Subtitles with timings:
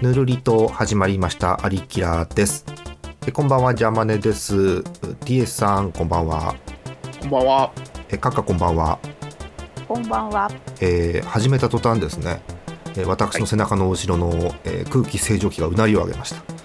[0.00, 1.64] ぬるりと始まりました。
[1.64, 2.64] アリキラです。
[3.26, 3.74] えこんばんは。
[3.74, 4.54] ジャマネです。
[5.24, 6.54] TS さんこんばんは。
[7.20, 7.72] こんばんは。
[8.08, 8.98] えカッカこんばんは、
[9.88, 10.48] こんばんは。
[10.80, 12.40] えー始めた途端ですね、
[12.96, 16.58] えー私の背中の後ろの、えー空気清浄機がうなりを上げました。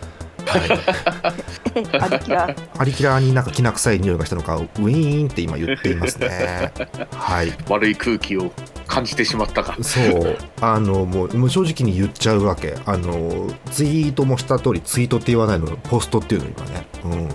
[0.46, 2.00] はい。
[2.00, 2.56] ありきら。
[2.78, 6.72] アリキラになんかきな臭い匂いがしたのかウィーンって今言っていますね。
[7.16, 7.52] はい。
[7.68, 8.52] 悪い空気を
[8.94, 9.78] 感じてしまったか。
[9.82, 10.38] そう。
[10.62, 12.76] あのもうもう正直に言っちゃうわけ。
[12.86, 16.88] あのツイートもした通りツイートって言わないのポストっていうの今ね。
[17.06, 17.30] うん。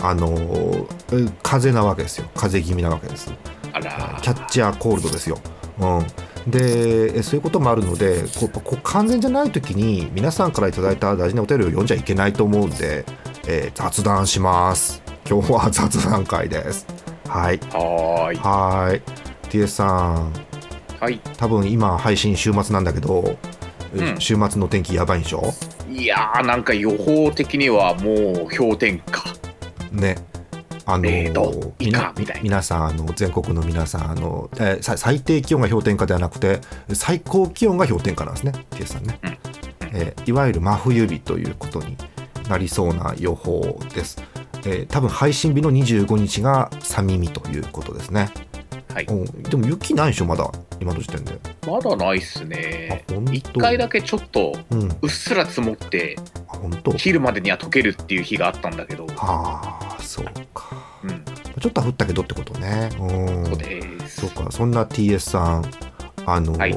[0.00, 0.28] あの
[1.12, 2.28] え風邪なわけですよ。
[2.34, 3.32] 風邪気味なわけです
[3.72, 4.18] あら。
[4.22, 5.38] キャッチャーコールドですよ、
[5.80, 13.04] うん、でえそういうこともあるのでこうこう完全じゃない時に皆さんからいただいた大事なお便りを読んじゃいけないと思うんで、
[13.46, 15.02] えー雑談します。
[15.28, 16.86] 今日は雑談会です。
[17.26, 17.58] はい。
[17.72, 18.36] はーい。
[18.36, 19.02] はい。
[19.50, 20.47] TS さん
[21.00, 21.20] はい。
[21.36, 23.36] 多分今配信週末なんだけど、
[23.94, 24.20] うん。
[24.20, 25.52] 週末の天気やばいんでしょ？
[25.90, 29.22] いやー、なんか予報的にはもう氷点下。
[29.92, 30.16] ね。
[30.90, 36.60] あの0度以下み皆さんあの全国の皆さんあの、えーさ最低気温が氷点下ではなくて
[36.94, 38.52] 最高気温が氷点下なんですね。
[38.70, 39.38] TS さんね、うん。
[39.92, 41.98] えーいわゆる真冬日ということに
[42.48, 44.16] なりそうな予報です、
[44.64, 48.30] えー多分配信日の25日が寒耳ということですね、
[48.98, 49.06] はい。
[49.06, 53.04] うん、でも雪ないでしょまだ今の時点でまだないっすね。
[53.32, 56.16] 一回だけちょっとうんうっすら積もって、
[56.48, 59.06] あ本当昼までには溶けるっていう日があったんだけど。
[59.06, 60.66] はあそうか
[61.04, 61.24] うん。
[61.60, 62.88] ちょっとは降ったけどってことね。
[62.98, 63.46] うん。
[63.46, 64.20] そうです。
[64.22, 65.70] そうか、そんな TS さん、
[66.26, 66.74] あの、はい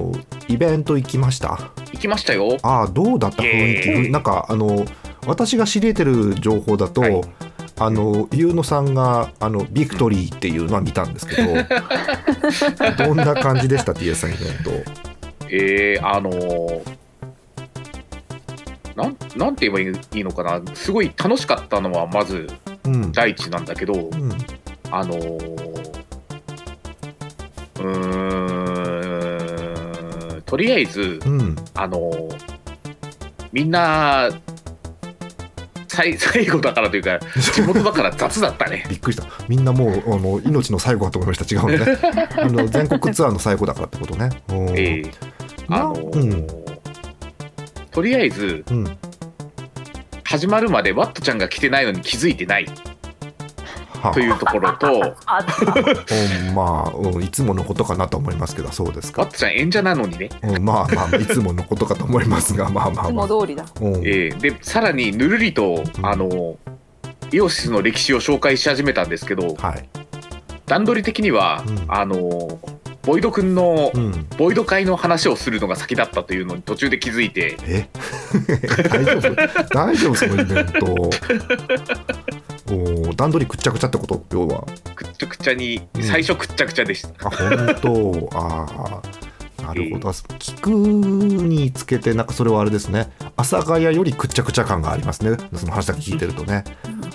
[0.47, 1.71] イベント行きました？
[1.93, 2.57] 行きましたよ。
[2.61, 3.41] ああ、どうだった？
[3.43, 4.11] 雰囲気。
[4.11, 4.85] なんか、あの、
[5.25, 7.21] 私が知り得てる情報だと、はい
[7.83, 11.47] あの、ゆうのさんが、あの、ビクトリーっていうのは見たんですけど、
[13.05, 14.69] どんな感じでした、TS さんイベント。
[15.49, 16.81] えー、あのー
[18.95, 22.45] なんなんて言えばいいのかなすごい楽しかったのはまず
[22.85, 23.11] うん。
[23.13, 24.31] 第一なんだけど、うん。
[24.91, 26.01] あのー
[27.79, 31.55] うーんとりあえず、うん。
[31.73, 32.35] あのー
[33.51, 34.29] みんな
[36.01, 37.19] 最 最後だからというか
[37.53, 39.27] 地元だから雑だったね びっくりした。
[39.47, 41.55] みんなもう、あの、命の最後かと思いました。
[41.55, 41.97] 違うのね。
[42.37, 44.29] あの、全国ツアーの最後だからってことね。
[44.49, 45.11] うんええ
[45.69, 46.47] あのーうん。
[47.91, 48.97] とりあえずうん。
[50.23, 52.90] 始まるまでワットちゃんが来てないのに気づいてないはあ
[54.13, 55.15] というところと
[56.53, 59.21] まあ、うん、いつものことかなと思いますけど、そうですか。
[59.21, 63.27] ワットちゃん演者なのにね、うん、まあまあ、いつものことかと思いますが、まあまあいつまあ。
[63.27, 63.65] も通りだ。
[63.79, 66.57] うん、ええでさらにぬるりと、うんあの
[67.33, 69.89] イオシスの歴史を紹介し始めたんですけどはい。
[70.65, 72.59] 段取り的には、うんあの
[73.03, 74.27] ボイド君のうん。
[74.37, 77.89] ボイド会の話をするのが先だったというのに途中で気づいてえ？
[78.89, 79.35] 大丈夫？
[79.73, 80.15] 大丈夫？
[80.15, 81.09] そのイベント。
[83.15, 84.23] 段取りくっちゃくちゃってこと？
[84.31, 84.65] 要は。
[84.95, 87.27] くっちゃくちゃに、うん最初くっちゃくちゃでした。
[87.27, 88.29] あ、本当？
[88.37, 89.01] あ
[89.59, 89.63] あ。
[89.63, 90.09] なるほど。
[90.09, 93.11] 聞くにつけて、なんかそれはあれですね。
[93.37, 95.37] 阿佐ヶ谷よりくっちゃくちゃ感がありますね。
[95.55, 96.63] その話だけ聞いてるとね。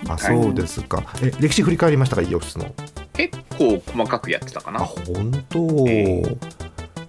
[0.09, 1.03] あ、そうですか。
[1.23, 2.73] え、歴史振り返りましたか、イオシスの。
[3.15, 4.81] 結構細かくやってたかあな。
[4.81, 6.23] 本当、え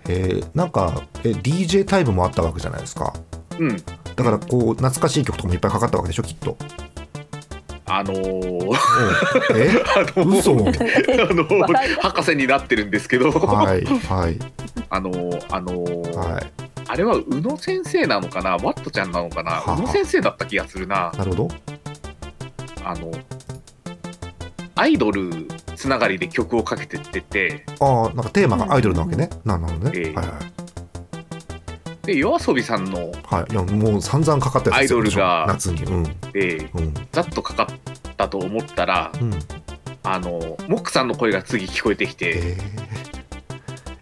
[0.09, 3.13] えーなんかえ DJ タイムもあったわけじゃないですか
[3.59, 3.77] うん。
[4.15, 6.57] だからこう懐かしい曲とかもいっぱいかかったわけでしょきっと、
[7.89, 8.73] あのー、うん
[9.57, 9.83] え？
[9.95, 10.51] あの嘘？
[10.59, 14.37] あの笑い博士になってるんですけど、はいはい。
[14.89, 16.51] あのーあのーはい。
[16.89, 18.51] あれは宇野先生なのかな？
[18.51, 19.51] ワットちゃんなのかな？
[19.51, 19.75] はあ。
[19.77, 21.11] 宇野先生だった気がするな。
[21.17, 21.47] なるほど。
[22.83, 23.11] あの
[24.75, 27.65] アイドルつながりで曲をかけてってて。
[27.79, 30.13] ああなんかテーマがアイドルなわけね、ななるほどね、ええ。
[30.13, 30.66] はいはい
[32.07, 33.51] で夜遊びさんのはい。
[33.51, 35.83] いやもう散々かかったやつですよアイドルが夏に。
[35.83, 36.03] うん。
[36.31, 36.93] でうん。
[37.11, 39.33] ざっとかかったと思ったらうん。
[40.03, 40.29] あの
[40.69, 42.57] モックさんの声が次聞こえてきてえ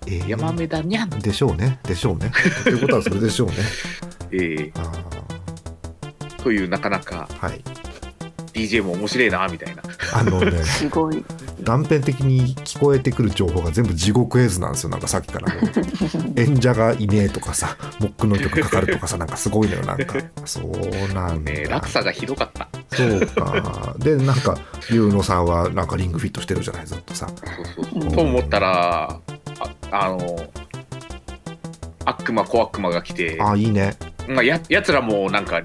[0.01, 0.29] ー、え「ー。
[0.29, 1.79] ヤマメだにゃん」でしょうね。
[1.81, 2.31] でしょうね。
[2.63, 3.55] ということはそれでしょうね。
[4.31, 4.71] えー。
[4.75, 7.61] あというなかなかあはい。
[8.53, 9.81] DJ も面白いなみたいな。
[10.13, 10.51] あのね。
[10.63, 11.25] すごい。
[11.61, 14.89] 断片的に聞こえてくる情報が全部地獄絵図なんですよ。
[14.89, 15.53] なんかさっきから
[16.35, 20.15] 演者がいねえとかさモックの曲かかるとかさなんかすごいのよなんか
[20.45, 22.69] そうなんだ、ね落差がひどかった。
[22.91, 23.95] そうか。
[23.99, 24.57] でなんか
[24.89, 27.27] ゆうのさんはなんかリングフィットしてるじゃないずっとさ。
[27.75, 28.11] そうそうそう。
[28.11, 29.19] と思ったら
[29.59, 30.37] ああの
[32.05, 33.37] 悪魔小悪魔が来て。
[33.41, 33.95] あいいね。
[34.27, 35.61] まあ、ややつらもなんか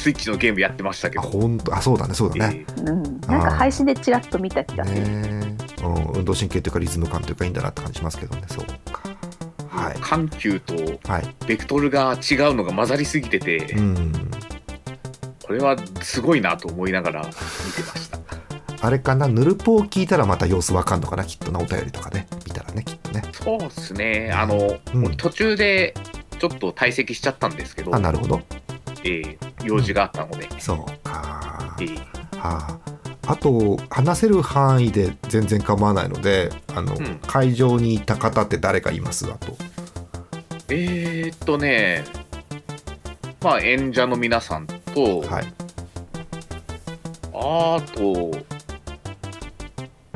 [0.00, 3.02] スイッチのゲームやってましたけあど、本当あそうだねそうだね、えうん。
[3.20, 5.00] なんか配信でちらっと見た気がする。
[5.02, 8.42] ねうん、運動神経というかリズム感というかいいんだなって感じしますけどね。
[8.48, 9.02] そうか。
[9.68, 9.96] ははい。
[10.00, 10.74] 緩急と
[11.10, 14.30] はいベクトルが違うのが混ざりすぎてて、うん。
[15.42, 18.18] これはすごいなと思いながら見てました。
[18.82, 19.28] あれかな？
[19.28, 21.24] ヌルポを聞いたらまた様子わかんのかな？
[21.24, 22.26] きっとなお便りとかね。
[22.46, 23.22] 見たらねきっとね。
[23.32, 24.32] そうですね。
[24.34, 25.16] あの、うん。
[25.16, 25.94] 途中で
[26.38, 28.40] ちょっと退席しちゃったんですけど、あなるほど。
[29.02, 31.08] えー用事があったので、そう。
[31.08, 31.96] かえー
[32.38, 32.78] は
[33.26, 37.18] あ、あと話せる範囲で全然構わないのであの、うん。
[37.26, 39.56] 会場にいた方って誰かいますあと。
[40.68, 42.04] えーっとね、
[43.42, 45.52] まあ演者の皆さんと、はい。
[47.32, 48.30] あと、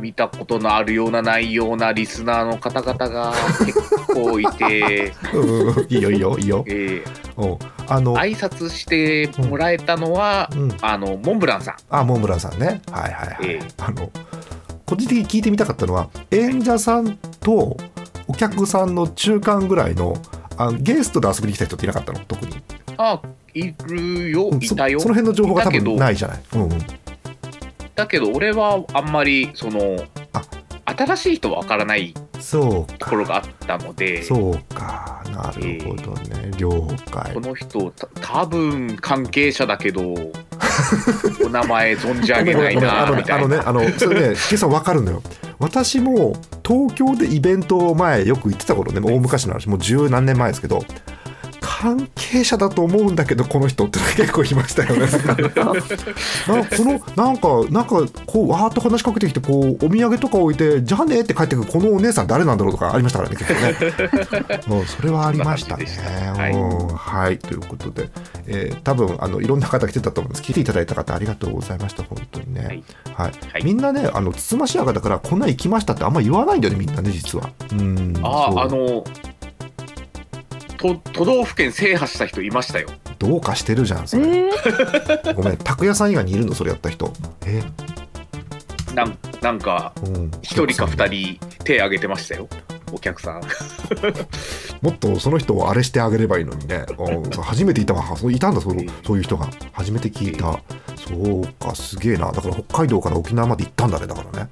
[0.01, 3.33] 見たことのあるようなないようなリスナーの方々が
[3.65, 3.75] 結
[4.15, 6.65] 構いて、 うんいいよいいよいいよ。
[6.69, 11.77] えーうんあの、挨拶してもらえたのは、うん、あのモンブランさん。
[11.91, 12.83] あモンブランさんね。
[12.91, 13.69] はいはいはい、ええ。
[13.79, 14.11] あの
[14.87, 17.77] 個人的に聞いてみたかったのは演者さんと
[18.27, 20.17] お客さんの中間ぐらいの
[20.57, 22.21] あのゲストで遊びに来た人っていなかったの？
[22.21, 22.57] 特に。
[22.97, 23.21] あ、
[23.55, 25.01] いるよ、いたよ。
[25.01, 26.43] その辺の情報が多分ないじゃない。
[26.55, 26.71] うんうん。
[27.95, 29.97] だけど俺はあんまりその
[30.33, 30.43] あ。
[30.87, 32.15] 新しい人は分からない
[32.53, 34.23] ところがあったので。
[34.23, 40.15] そうかなるほどね、了解この人た多分関係者だけど
[41.45, 45.23] お名前存じ上げないなあのね、あのね、あの、それね、ケイさんわかるのよ。
[45.59, 46.37] 私も
[46.67, 50.85] 東京でイベントを前よく行ってた頃ね、もう大昔の話、もう十何年前ですけど。
[51.85, 55.01] 関係者だと思うんだけど、この人って結構いましたよね。
[56.49, 64.61] なんかこの、なんか、なんか、こう、わーっと話しかけてきて、こう、お土産とか置いて、じゃあねって帰ってくる、このお姉さん誰なんだろうとかありましたからね、結構ね。
[64.67, 65.85] もう、それはありましたね。
[66.35, 68.09] はいうんはい、ということで、
[68.47, 70.43] えー多分、あの、いろんな方来てたと思うんです。
[70.43, 72.61] 聞いていただいた方、ありがとうございました、本当にね。
[72.65, 77.51] はいはい、はいみんなね、あのつつましやかだから、こんなん行きましたってあんま言わないんだよね、みんなね、実は。
[77.73, 78.15] うん。
[78.15, 79.05] そうああの
[80.77, 82.89] と都道府県制覇した人いましたよ。
[83.19, 84.27] どうかしてるじゃん、それ。
[84.27, 87.13] えー、ごめん、拓也さん以外にいるの、それやった人。
[87.47, 87.63] え、
[88.95, 90.31] なんなんかうん。
[90.31, 92.49] 1人か2人手挙げてましたよ
[92.93, 93.43] お客さん。
[94.83, 96.87] もっとその人をあれしてあげればいいのにね。
[96.97, 99.49] うん 初めていたわ、そういたんだ、そうそういう人が。
[99.73, 100.61] 初めて聞いた。
[100.97, 102.31] そうか、すげえな。
[102.31, 104.49] だから北海道から沖縄まで行ったんだね、だからね。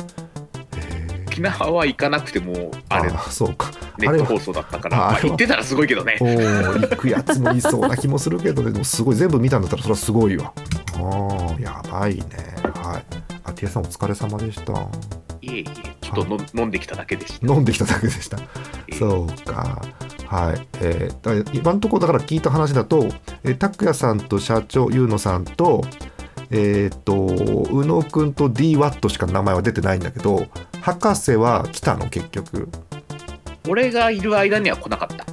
[1.33, 3.71] 沖縄は行かなくてもあれあそうか。
[3.99, 6.19] ネット放送だったから、まあ、行ってたらすごいけどね。
[6.21, 10.53] 行くやつもいそうな気もするけどねでもすごい全部見たんだったらそれはすごいわ。
[10.95, 12.23] あーやばいね。
[12.75, 13.05] はい。
[13.45, 14.73] あティアさんお疲れ様でした。
[15.41, 15.65] いえいえ、
[16.01, 17.47] ちょっとの飲んできただけでした。
[17.47, 18.39] 飲んできただけでした。
[18.89, 19.83] えーそうか。
[20.27, 20.69] はい。
[20.81, 23.07] えー、だ今のところだから聞いた話だと
[23.45, 25.83] えー拓也さんと社長優野さんと
[26.51, 30.47] えっ、と宇野くんと DWAT しか名前は出てないんだけど
[30.83, 32.09] 博士は来たの？
[32.11, 32.69] 結局。
[33.69, 35.25] 俺がいる間には来なかった。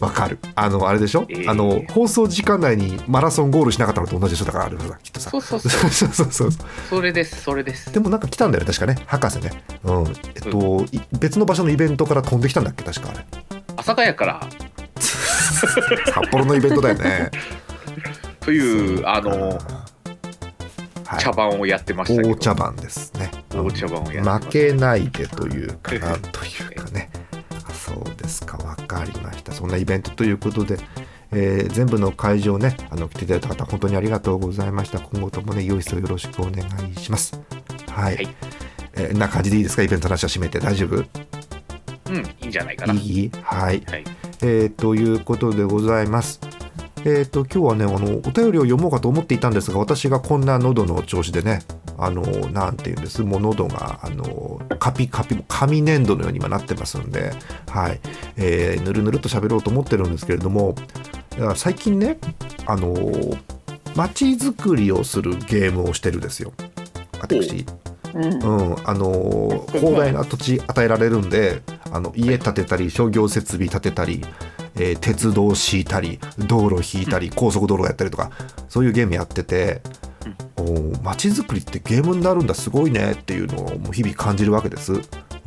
[0.00, 0.38] わかる。
[0.54, 1.50] あのあれでしょ、えー。
[1.50, 5.30] あの放送時間内にマラソンゴールしなかったのと同じでしょだからあれさきっとさ。
[5.30, 5.90] そうそうそう。
[5.90, 6.50] そうそう
[6.88, 7.92] それです、それです。
[7.92, 9.02] でもなんか来たんだよね確かね。
[9.06, 9.50] 博士ね。
[9.84, 10.06] うん。
[10.34, 12.82] えっと、い別の場所のイベントから飛んできたんだっけ？
[12.84, 13.26] 確かあれ。
[13.76, 14.40] 阿佐ヶ谷から。
[15.00, 17.30] 札幌のイベントだよね。
[18.40, 19.58] という、あの、はい
[21.18, 22.34] 茶番をやってましたけど。
[22.34, 23.30] 大茶番ですね。
[23.50, 27.10] 大茶番をやってま負すけないでというかなんというかね。
[27.68, 28.56] あそうですか。
[28.58, 29.52] 分かりました。
[29.52, 30.78] そんなイベントということで、
[31.32, 35.00] えー全部の会場ねあの来ていただいた方本当にありがとうございました。
[35.00, 37.40] 今後ともね良い人よろしくお願いします。
[37.88, 38.28] はい、はい。
[38.94, 39.82] えーな感じでいいですか？
[39.82, 40.60] イベントの話は締めて。
[40.60, 40.96] 大丈夫？
[40.96, 42.94] うん、いいんじゃないかな。
[42.94, 43.30] いい？
[43.42, 44.04] はい、はい。
[44.42, 46.40] えーということでございます。
[47.04, 51.60] えー、と今日はねあのお便りを読もうかと思っていたんですが私がこんな喉の調子でね
[51.96, 53.22] あのなんていうんです。
[53.22, 57.32] もう喉があのカピカピ紙粘土のように今なってますんで、
[57.68, 58.00] はい。
[58.36, 60.74] えーぬるぬるっと喋ろうと思ってるんですけれども
[61.56, 62.18] 最近ね
[62.66, 62.94] あの
[63.94, 66.52] 街づくりをするゲームをしてるんですよ。
[67.20, 67.66] 私。
[68.14, 68.24] うん。
[68.24, 68.26] う
[68.74, 74.22] ん、あのー広大な土地与えられるんであの家建てたり商業設備建てたり、
[74.80, 78.30] えー鉄道敷いたり道路引いたり、高速道路やったりとか
[78.68, 79.82] そういうゲームやってて、
[80.56, 84.92] おー街づくりってゲームになるんだすごいねっていうのをもう日々感じるわけです。
[84.92, 84.96] う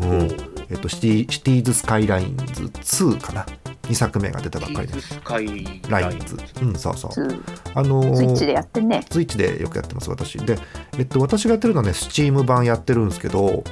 [0.05, 0.53] ん。
[0.69, 3.45] えっと、シティシティーズ・スカイラインズ2かな
[3.83, 7.11] ？2作目が出たばっかりでスカイラインズ、うん、そうそう。
[7.11, 7.43] ツ
[7.75, 9.05] あのーースイッチでやってね。
[9.09, 10.37] スイッチでよくやってます私。
[10.39, 10.57] で、
[10.97, 13.63] えっと、私がやってるのはねスチーム版やってるんですけど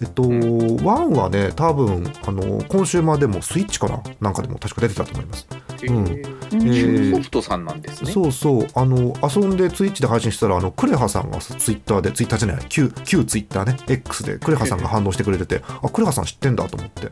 [0.00, 4.02] えっと、1はね多分あのコンシューマーでもスイッチかな？
[4.20, 5.88] なんかでも確か出てたと思います、うん。
[5.88, 6.68] えーうん。
[6.68, 8.12] えーソフトさんなんですね。
[8.12, 8.66] そうそう。
[8.74, 17.10] あの遊んでツイッチで配信したらあのクレハさんがツイッターでツイッターじゃない旧旧ツイッターね X でクレハさんが反応してくれててあクレハさん知ってんだと思って。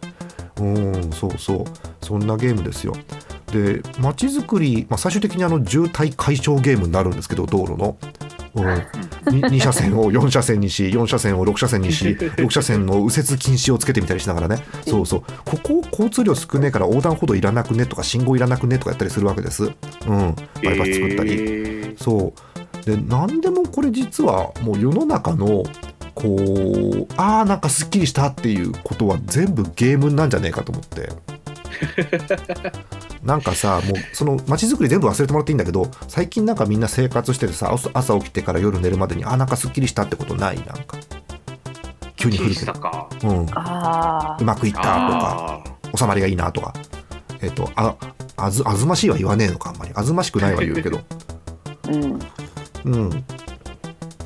[0.59, 1.65] うんそうそう。
[2.03, 2.95] そんなゲームですよ。
[3.53, 7.97] で街づくり、まあ、最終的にあの渋滞解消ゲームになるんですけど道路の。
[8.57, 14.63] うん、2, 車線を4車線にし4車線を6車線にし 6車線の右折禁止をつけてみたりしながらね。
[14.87, 15.23] そうそう。
[15.45, 19.73] ここ交通量少ねえから横断歩道いらなくねとか信号いらなくねとかやったりするわけです、うん、
[20.65, 21.95] バイパス作ったり、え。
[21.97, 22.87] ーそう。
[22.87, 25.65] で何でもこれ実はもう世の中の
[26.15, 31.11] こうああなんかすっきりしたっていうことは全部ゲームなんじゃねえかと思って
[33.23, 40.57] なんかさもうその街づくり全部忘れてもらっていいんだけど最近なんかみんな生活しててさ朝朝起きてから夜寝るまでにあーなんかすっきりしたってことない？
[40.57, 40.97] なんか。
[42.17, 42.55] 急に降る
[43.21, 45.63] けうん、あうまくいったとか
[45.95, 46.73] あ収まりがいいなとか。
[47.43, 47.95] えっ、とあ
[48.39, 49.93] あずあずましいは言わねえのかあんまり。
[49.95, 50.99] あずましくないは言うけど。
[50.99, 52.19] あ、 うん。
[52.85, 53.25] うん。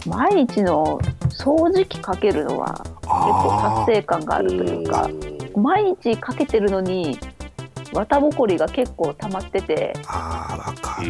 [0.07, 5.09] 毎日の掃除機かけるのは結構達成感があーるというか、
[5.57, 7.19] 毎日かけてるのに
[7.93, 11.09] 綿ぼこりが結構溜まってて、あーわかる、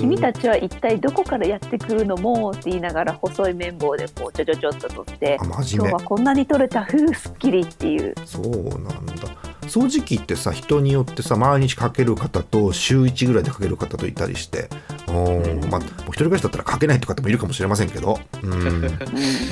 [0.00, 5.90] 君たちは一体どこからやってくるのもって言いながら細い綿棒でこうちょちょちょっと取ってあ真面目。
[5.90, 6.84] 今日はこんなに取れた。
[6.84, 8.14] ふうすっきりっていう。
[8.24, 9.41] そうなんだ
[9.72, 14.68] 掃除機ってさ人によってさ毎日かける方と週1ぐらいでかける方といたりして
[15.08, 18.98] うんまあ一人暮らしだったらかけないって方もいるかもしれませんけどうん うん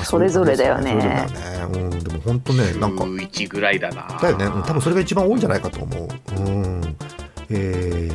[0.03, 1.59] それぞれだよそれぞれだね。
[1.59, 6.39] よね、うん、でも本当ねなんか週一ぐらいだなだよね、うん多分それが一番多いんじゃないかと思う。
[6.39, 6.95] うん。
[7.49, 8.09] え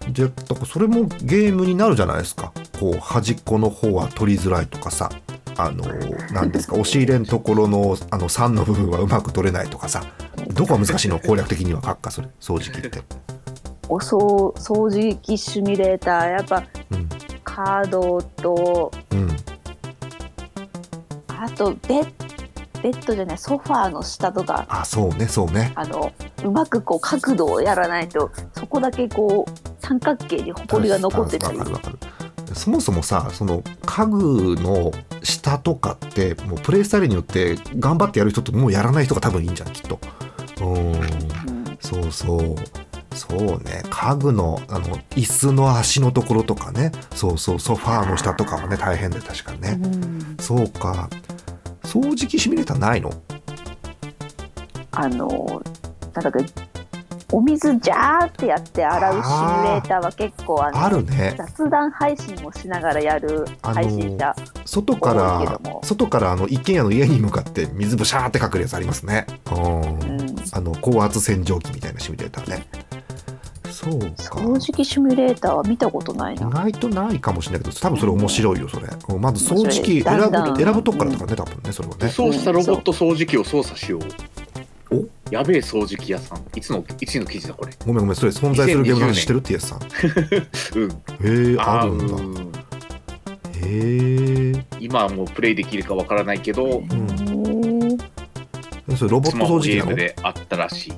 [0.00, 2.52] ー、で、だからそれもゲームになるじゃないですか。
[2.78, 5.10] こう、端っこの方は取りづらいとかさ、
[5.56, 5.84] あの、
[6.32, 10.04] なんですか、押し入れのところの、あの、3の部分はうまく取れないとかさ、
[10.52, 13.02] どこが難しいの攻略的には書くか、それ、掃除機って。
[13.88, 17.08] お掃掃除機シミュレーターやっぱうん。
[17.42, 19.36] カードとうん。
[21.28, 22.12] あとベッ
[22.82, 25.72] ベッドじゃないソファーの下とかあ、そうね、そうね。
[25.74, 26.12] あの
[26.44, 31.58] うまくこう角度をやらないとそこだけこう三角形にほこりが残ってたり。
[32.54, 34.92] そもそもさその家具の
[35.22, 39.98] 下とかってもうプレイスタイルによって頑張ってやる人ともうやらない人が多分いいんじゃんきっと
[40.66, 40.72] う。
[40.72, 41.78] んうん。
[41.80, 42.56] そうそう。
[43.14, 43.82] そうね。
[43.90, 46.92] 家具のあの椅子の足のところとかね。
[47.14, 47.60] そうそう。
[47.60, 50.36] ソファーの下とかはね大変で確かにね、うん。
[50.38, 51.08] そうか。
[51.82, 53.12] 掃除機シミュレーターないの？
[54.92, 55.62] あの
[56.14, 56.70] なんだっけ
[57.32, 61.34] お水ジャーってやって洗うシミュレーターは結構あのあるね。
[61.38, 69.26] 雑談配信をしながらやる配信者、外から外からあの一軒家の家に向かって水ブシャーってかくるやつありますね。
[69.52, 70.19] うん。
[70.19, 70.19] うん、
[70.52, 72.66] あの高圧洗浄機みたいなシミュレーターね。
[73.70, 74.06] そうか。
[74.40, 78.86] 掃除機シミュレーターは見たことない意な外とないかもしれないけど多分それ面白いよそれ。
[79.08, 80.54] うんまず掃除機選面白いだんだん。
[80.54, 82.08] ぶ選ぶとこからとかね多分ねそれはね。
[82.08, 84.96] そうしたロボット掃除機を操作しよう。
[84.96, 85.04] お？
[85.30, 86.42] やべえ掃除機屋さん。
[86.56, 87.72] いつのいつの記事だこれ。
[87.86, 89.78] ごめんごめんそれ存在するゲームの話してるってやつさん。
[90.76, 90.90] うん。
[91.50, 92.14] へえああるんだ。
[92.14, 92.52] うん。
[93.54, 94.66] へえ。
[94.80, 97.09] 今はもうプレイできるかわからないけどへー
[98.96, 99.92] それロボット掃除機なの？
[99.92, 100.92] へゲームであったらしい。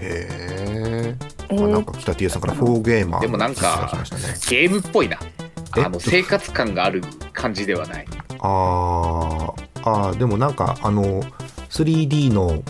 [0.00, 1.16] ええ
[1.50, 4.22] あなんー、か北 T さんからフォーゲーマーでもなんか来ましたね。
[4.48, 5.18] ゲームっぽいな
[5.76, 5.82] え？
[5.82, 7.02] あの生活感がある
[7.32, 8.06] 感じではない。
[8.40, 9.68] あー。
[9.84, 11.22] あーでもなんかあの
[11.70, 12.62] 3D の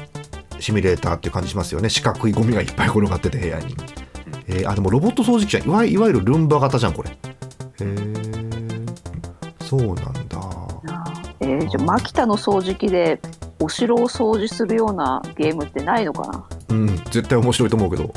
[0.60, 1.88] シミュレーターっていう感じしますよね。
[1.88, 3.76] 四角いゴミがいっぱい転がってて部屋に、
[4.48, 5.66] えーあでもロボット掃除機じゃん。
[5.66, 7.10] いわいわゆるルンバ型じゃんこれ。
[7.10, 7.14] へ
[7.80, 7.86] え
[9.64, 9.96] そうなん
[10.28, 10.38] だ。
[11.40, 13.20] えー、じゃあマキタの掃除機で
[13.60, 16.44] お城を掃除するようなゲームってないのかな？
[16.70, 18.12] うん絶対面白いと思うけど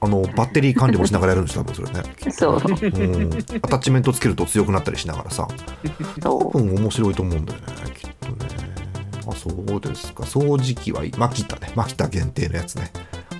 [0.00, 2.02] あのバッテリー管理もしながらやるんです多分それね。
[2.30, 2.52] そう。
[2.56, 3.32] うん、
[3.62, 5.48] アタッチメントつけると強くなったりしながらさ。
[6.22, 7.66] そ多分面白いと思うんだよね
[7.98, 8.36] きっとね。
[9.26, 10.24] あそうですか。
[10.24, 11.72] 掃除機はいいマキタね。
[11.74, 12.90] マキタ限定のやつね。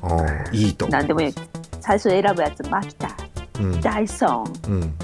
[0.02, 0.96] ああいいと思う。
[0.96, 1.34] う何でもいい。
[1.80, 3.10] 最初選ぶやつマキタ
[3.60, 3.80] うん。
[3.82, 4.44] ダイソン。
[4.68, 4.80] うん。
[4.80, 4.94] いいね。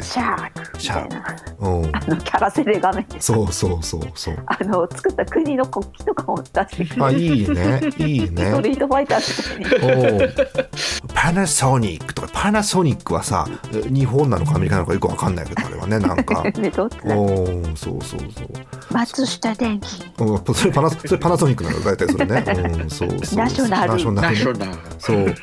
[0.00, 1.36] シャークみたいな。
[1.60, 1.96] うん。
[1.96, 3.06] あのキャラセレ画面。
[3.06, 4.36] でそうそうそうそう。
[4.46, 7.04] あの作った国の国旗とかも出してくる。
[7.04, 7.80] あいいね。
[7.98, 9.92] いいスねトリートファイターとかに。
[9.92, 10.34] おう。
[11.14, 12.28] パナソニックとか。
[12.32, 16.42] パナソニックはさ日本なのかアメリカなのかよくわかんないけどあれはねなんか。
[16.60, 17.16] ねどっちだ？
[17.16, 18.48] おおそうそうそう。
[18.92, 19.86] 松下電器。
[20.18, 22.44] うんそれパナそれパナソニックなの大体それね。
[22.46, 23.38] うん、そうそう。
[23.38, 23.92] ナショナル。
[23.92, 23.98] ナ
[24.34, 24.76] ショナル。
[24.98, 25.34] そう。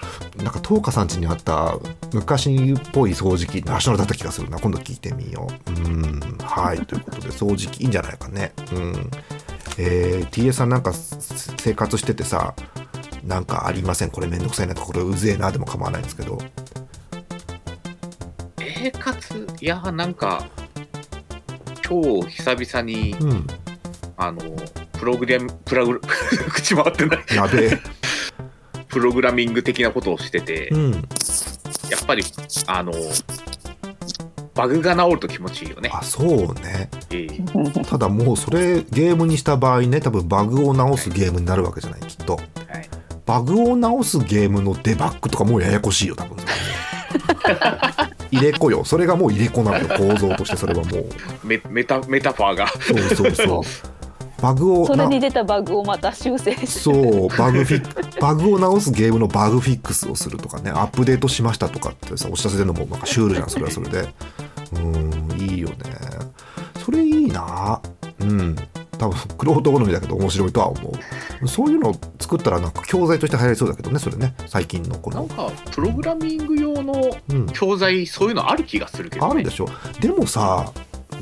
[0.43, 1.77] なんか東花さん家にあった
[2.13, 4.59] 昔っぽい掃除機ナショナルだった気がするな。
[4.59, 5.71] 今度聞いてみよう。
[5.71, 6.19] うん。
[6.41, 6.85] はい。
[6.85, 8.51] ということで掃除機いいんじゃないかね。
[8.73, 9.11] うん。
[9.77, 12.53] えー、TA さんなんかす生活しててさ。
[13.23, 14.11] なんかありません？
[14.11, 16.37] これめんどくさいなこれうぜえなでも構わないんですけど
[18.57, 19.47] 生活？
[19.61, 20.45] いやなんか
[21.89, 23.47] 今日久々にうん
[24.17, 24.41] あの
[24.99, 26.01] プログラムプラグ
[26.51, 27.79] 口回ってないやべえ
[28.93, 30.91] プログラミング的なことをしてて、うん。
[31.89, 32.23] やっぱり
[32.67, 32.93] あの
[34.53, 35.89] バグが治ると気持ちいいよね。
[35.91, 36.89] あそうね。
[37.11, 37.29] ええ。
[37.89, 42.35] ただもうそれゲームにした場合ね多分バグを直すゲームになるわけじゃないきっと。
[42.35, 42.43] はい、
[43.25, 46.37] バグを直すゲームのデバッグとかもうややこしいよ多分。
[46.39, 47.73] それも
[48.31, 48.83] 入れ子よ。
[48.85, 50.57] それがもう入れ子なのよ構造として。
[50.57, 51.05] それはもう。
[51.43, 52.67] メメタメタファーが。
[52.67, 53.92] そうそうそう
[54.43, 63.99] バグをそれなに出たバグをまた修正そうバグフィバグを直すゲームのバグフィックスをするとかねアップデートしましたとかってさお知らせ出るのもなんかシュールじゃんそれはそれで。
[63.99, 65.75] うーんいいよね。
[66.83, 67.81] それいいな。
[68.19, 68.55] うん。
[68.97, 70.93] 多分クロート好みだけど面白いとは思
[71.41, 71.47] う。
[71.47, 74.35] そういうのを作ったらなんか教材として流行りそうだけどねそれね。
[74.47, 77.47] 最近のこのなんかプログラミング用のうん。
[77.47, 79.31] 教材そういうのある気がするけどね。
[79.31, 79.69] あるでしょ。
[80.01, 80.71] でもさ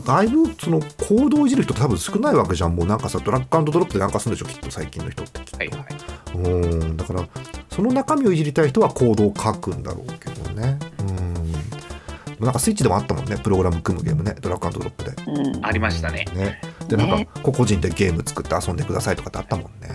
[0.05, 2.75] だいぶそのコードをいじる人って多分少ないわけじゃん。
[2.75, 5.39] もうなんかさドラッグアンドドロップでなんかするんでしょきっと最近の人って。
[5.41, 5.87] きっと、はいはい。
[6.35, 7.27] うんだから
[7.69, 10.79] その中身をいじりたい人はコードを書くんだろうけどね。
[10.99, 12.45] うん。
[12.45, 15.31] なんかスイッチでもあったもんねプログラム組むゲームねドラッグアンドドロップで。
[15.31, 15.65] うん。
[15.65, 16.25] ありましたね。
[16.33, 16.61] ね。
[16.87, 19.89] でなんかね個々人でゲーム作って遊んでくださいとかってあったもんね。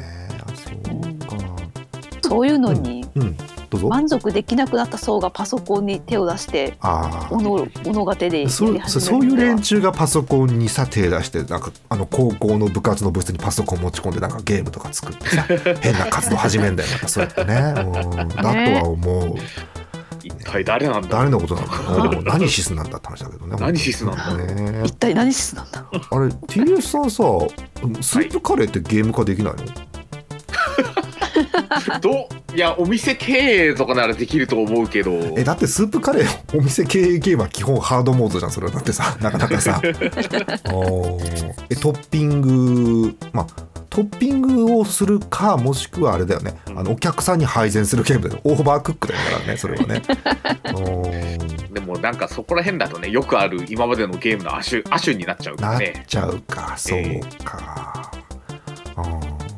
[0.46, 0.78] あそう
[1.26, 1.36] か。
[2.22, 3.36] そういうのにうん。
[3.36, 3.55] どうぞ
[3.88, 15.42] 満足できなくなった層がパソコンに手を出してあおのおのが手でやり始めるそうそうそういう連中がパソコンにさ手出してなんかあの高校の部活の部室にパソコン持ち込んでなんかゲームとか作ってさ
[15.80, 17.54] 変な活動始めんだよまたそうやってね。
[17.76, 17.82] う
[18.24, 18.28] ん。
[18.28, 19.34] だとは思う
[20.24, 21.08] 一体誰なんだ？
[21.08, 21.72] 誰のことなんだ
[22.12, 24.34] ろう何シスなんだって話だけどね 何シスなんだ？
[24.36, 24.82] ね。
[24.84, 25.84] 一体何シスなんだ？
[25.92, 27.22] ろあれ TS さんさ
[28.02, 29.60] スープカレーってゲーム化できないの、
[32.00, 32.26] どう？
[32.54, 35.12] いやお店経営とかならできると思うけど。
[35.36, 38.72] えだってスープカレーお店経営ゲームは基本ハードモードじゃんそれは。
[38.72, 39.80] だってさ なかなかさ。
[40.72, 41.54] おー。
[41.70, 43.46] えトッピングまあ
[43.90, 46.54] トッピングをするかもしくはあれだよね。
[46.74, 50.02] あのお客さんに配膳するゲームだよオーバークックだよからねそれはね。
[51.72, 57.02] でもなんかそこら辺だとねよくある今までのゲームの亜種亜種になっちゃうからなっねちゃうかそう
[57.44, 58.15] か、あ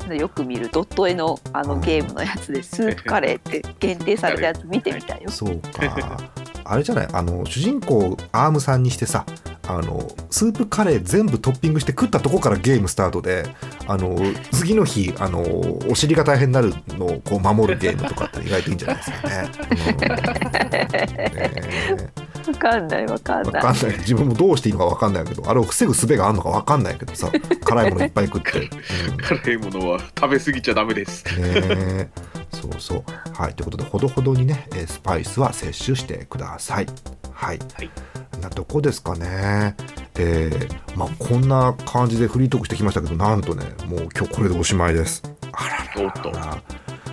[0.09, 5.23] ーうよく見るドット絵のあのゲームのやつでスープカレーって 限定されたやつ見てみたい。
[5.23, 6.19] よそうか。
[6.71, 7.09] あれじゃない？
[7.13, 9.25] あの主人公アームさんにしてさ
[9.67, 13.45] あのスープカレー全部トッピングして食ったとこからゲームスタートで
[13.87, 14.19] あの
[14.53, 15.41] 次の日あの
[15.89, 19.51] お尻が大変になるのをこう守るゲームとかって意外といいんじゃないですかね。
[21.91, 21.97] うん。
[21.97, 23.63] ねわかんないわかんわない。
[23.63, 23.99] かんない。
[23.99, 27.31] 自分もどうしていいのかわかんないけどあれを防ぐ術があるのかわかんないけどさ
[27.65, 28.61] 辛いものいっぱい食って。
[28.61, 28.69] うん。
[29.19, 31.25] 辛いものは食べ過ぎちゃダメです。
[31.41, 32.11] ね
[32.53, 33.05] そうそう。
[33.33, 36.87] はいということでほどほどにねえースパイスは摂取してください。
[37.33, 37.91] はい、はい。
[38.41, 39.75] なとこですかね。
[40.17, 45.23] えーまあこんな感じでフリートークしてきましたけどなんとねもう今日これでおしまいです。
[45.53, 46.31] あららおっと。
[46.33, 46.63] らら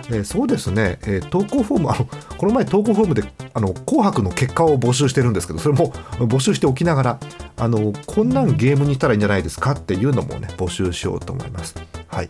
[0.08, 7.20] えーそうですね、えー投稿フォームあのこの前投稿フォームであの紅白の結果を募集してるんですけどそれも募集しておきながら
[7.56, 11.74] あのこんなんゲームにしたらいいんじゃないですかっていうのもね募集しようと思います。
[12.08, 12.28] はい。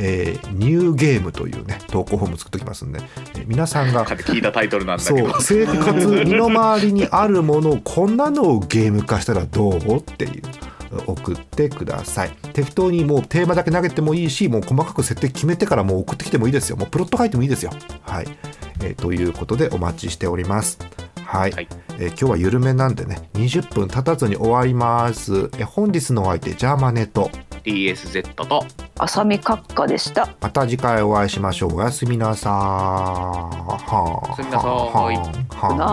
[0.00, 3.00] えーニューゲームというね投稿フォーム作っておきますんで、
[3.34, 5.30] えー皆さんが聞いたタイトルなんだけど。
[5.30, 9.76] そう生活身の回りにあるものをこんなのをゲーム化したらどう？
[9.96, 10.42] っていう
[11.06, 12.30] 送ってください。
[12.52, 16.76] 適当にもうテーマだけ投げてもいいしもう細かく設定決めてからもう送ってきてもいいですよ。
[16.76, 17.70] もうプロット書いてもいいですよ。
[18.02, 18.26] はい、
[18.82, 20.78] えーということでお待ちしております。
[21.24, 21.68] はい、はい。
[21.98, 27.30] えー今日は緩めなんでね20分経たずに終わります、えー本日のお相手ジャーマネと
[27.64, 28.64] DSZ と
[28.98, 30.28] 浅見閣下でした。
[30.40, 31.76] また次回お会いしましょう。
[31.76, 32.52] おやすみなさー。
[32.52, 35.84] はおやすみなさーはな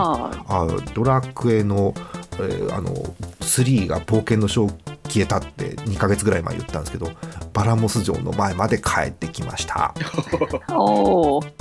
[0.48, 1.92] ああドラクエの,、
[2.40, 2.90] えーあの
[3.40, 4.68] 3が冒険の章
[5.08, 7.10] 消えたって2ヶ月ぐらい前言ったんですけど
[7.52, 9.94] バラモス城の前まで帰ってきました。
[10.76, 11.52] おー